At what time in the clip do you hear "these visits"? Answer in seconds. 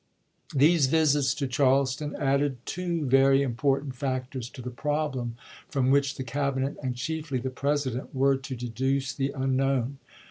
0.55-1.35